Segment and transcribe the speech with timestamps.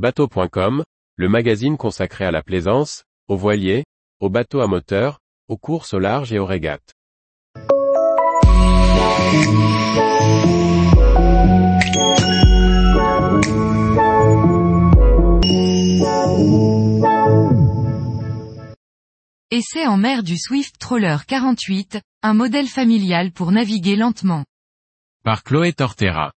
[0.00, 0.82] Bateau.com,
[1.16, 3.84] le magazine consacré à la plaisance, aux voiliers,
[4.18, 6.94] aux bateaux à moteur, aux courses au large et aux régates.
[19.50, 24.46] Essai en mer du Swift Troller 48, un modèle familial pour naviguer lentement.
[25.24, 26.32] Par Chloé Tortera.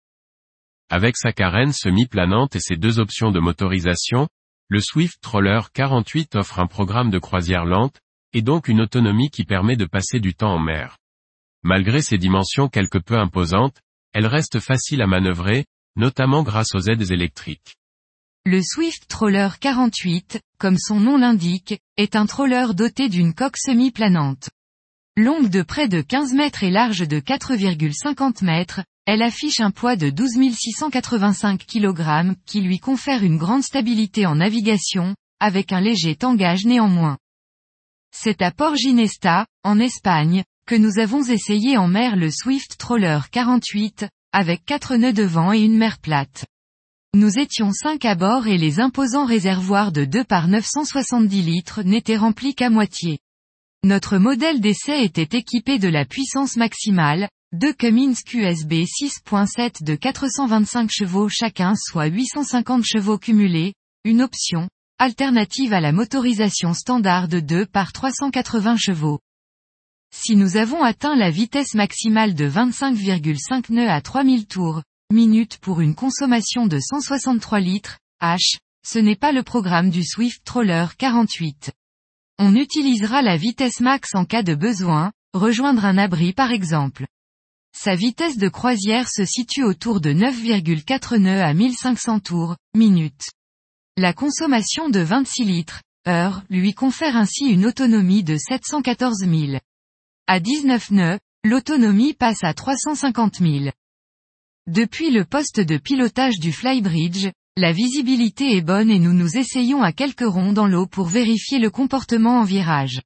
[0.94, 4.28] Avec sa carène semi-planante et ses deux options de motorisation,
[4.68, 8.02] le Swift Troller 48 offre un programme de croisière lente,
[8.34, 10.98] et donc une autonomie qui permet de passer du temps en mer.
[11.64, 13.80] Malgré ses dimensions quelque peu imposantes,
[14.12, 15.64] elle reste facile à manœuvrer,
[15.96, 17.78] notamment grâce aux aides électriques.
[18.46, 24.50] Le Swift Troller 48, comme son nom l'indique, est un troller doté d'une coque semi-planante.
[25.18, 29.98] Longue de près de 15 mètres et large de 4,50 mètres, elle affiche un poids
[29.98, 36.16] de 12 685 kg qui lui confère une grande stabilité en navigation, avec un léger
[36.16, 37.18] tangage néanmoins.
[38.16, 43.20] C'est à Port Ginesta, en Espagne, que nous avons essayé en mer le Swift Troller
[43.34, 46.46] 48, avec quatre nœuds de vent et une mer plate.
[47.14, 52.16] Nous étions cinq à bord et les imposants réservoirs de 2 par 970 litres n'étaient
[52.16, 53.20] remplis qu'à moitié.
[53.84, 60.92] Notre modèle d'essai était équipé de la puissance maximale, deux Cummins QSB 6.7 de 425
[60.92, 63.74] chevaux chacun soit 850 chevaux cumulés,
[64.06, 69.20] une option, alternative à la motorisation standard de 2 par 380 chevaux.
[70.14, 75.82] Si nous avons atteint la vitesse maximale de 25,5 nœuds à 3000 tours, minutes pour
[75.82, 81.72] une consommation de 163 litres, H, ce n'est pas le programme du Swift Troller 48.
[82.44, 87.06] On utilisera la vitesse max en cas de besoin, rejoindre un abri par exemple.
[87.72, 93.30] Sa vitesse de croisière se situe autour de 9,4 nœuds à 1500 tours, minutes.
[93.96, 99.60] La consommation de 26 litres, heure, lui confère ainsi une autonomie de 714 000.
[100.26, 103.66] À 19 nœuds, l'autonomie passe à 350 000.
[104.66, 107.30] Depuis le poste de pilotage du flybridge,
[107.62, 111.60] la visibilité est bonne et nous nous essayons à quelques ronds dans l'eau pour vérifier
[111.60, 113.04] le comportement en virage.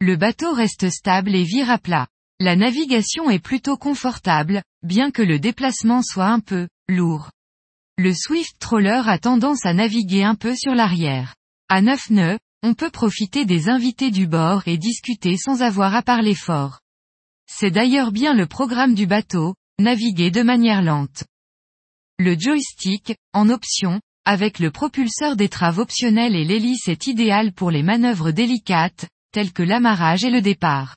[0.00, 2.08] Le bateau reste stable et vire à plat.
[2.40, 7.30] La navigation est plutôt confortable, bien que le déplacement soit un peu lourd.
[7.96, 11.36] Le Swift Troller a tendance à naviguer un peu sur l'arrière.
[11.68, 16.02] À 9 nœuds, on peut profiter des invités du bord et discuter sans avoir à
[16.02, 16.80] parler fort.
[17.48, 21.22] C'est d'ailleurs bien le programme du bateau, naviguer de manière lente.
[22.20, 27.82] Le joystick, en option, avec le propulseur d'étrave optionnel et l'hélice est idéal pour les
[27.82, 30.94] manœuvres délicates, telles que l'amarrage et le départ.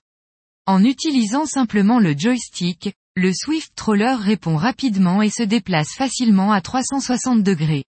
[0.68, 6.62] En utilisant simplement le joystick, le Swift Troller répond rapidement et se déplace facilement à
[6.62, 7.86] 360 degrés.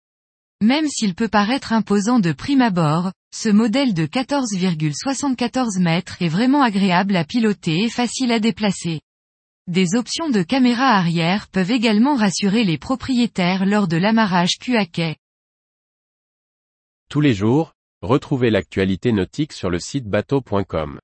[0.63, 6.63] Même s'il peut paraître imposant de prime abord, ce modèle de 14,74 mètres est vraiment
[6.63, 9.01] agréable à piloter et facile à déplacer.
[9.69, 14.87] Des options de caméra arrière peuvent également rassurer les propriétaires lors de l'amarrage cul à
[14.87, 15.17] quai.
[17.07, 20.99] Tous les jours, retrouvez l'actualité nautique sur le site bateau.com.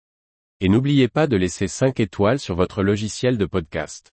[0.62, 4.15] Et n'oubliez pas de laisser 5 étoiles sur votre logiciel de podcast.